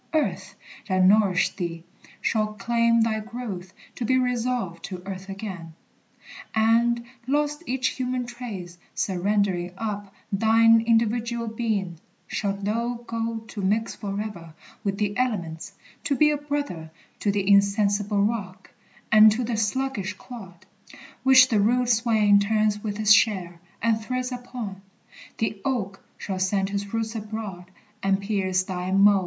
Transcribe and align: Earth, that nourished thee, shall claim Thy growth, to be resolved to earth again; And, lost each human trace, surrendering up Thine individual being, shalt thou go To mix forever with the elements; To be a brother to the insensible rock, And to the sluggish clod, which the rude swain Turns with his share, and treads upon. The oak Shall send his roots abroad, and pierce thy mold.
Earth, 0.15 0.55
that 0.89 1.05
nourished 1.05 1.57
thee, 1.57 1.83
shall 2.21 2.53
claim 2.55 3.01
Thy 3.01 3.19
growth, 3.19 3.71
to 3.93 4.03
be 4.03 4.17
resolved 4.17 4.83
to 4.85 5.03
earth 5.05 5.29
again; 5.29 5.75
And, 6.55 7.03
lost 7.27 7.61
each 7.67 7.89
human 7.89 8.25
trace, 8.25 8.79
surrendering 8.95 9.73
up 9.77 10.11
Thine 10.31 10.81
individual 10.87 11.47
being, 11.47 11.99
shalt 12.25 12.63
thou 12.63 13.03
go 13.05 13.43
To 13.49 13.61
mix 13.61 13.93
forever 13.93 14.55
with 14.83 14.97
the 14.97 15.15
elements; 15.17 15.73
To 16.05 16.15
be 16.15 16.31
a 16.31 16.37
brother 16.37 16.89
to 17.19 17.31
the 17.31 17.47
insensible 17.47 18.23
rock, 18.23 18.71
And 19.11 19.31
to 19.33 19.43
the 19.43 19.55
sluggish 19.55 20.13
clod, 20.15 20.65
which 21.21 21.47
the 21.49 21.59
rude 21.59 21.89
swain 21.89 22.39
Turns 22.39 22.83
with 22.83 22.97
his 22.97 23.13
share, 23.13 23.59
and 23.83 24.01
treads 24.01 24.31
upon. 24.31 24.81
The 25.37 25.61
oak 25.63 26.03
Shall 26.17 26.39
send 26.39 26.69
his 26.71 26.91
roots 26.91 27.13
abroad, 27.13 27.69
and 28.01 28.19
pierce 28.19 28.63
thy 28.63 28.89
mold. 28.89 29.19